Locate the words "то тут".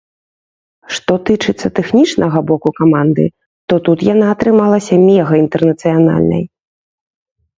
3.73-3.97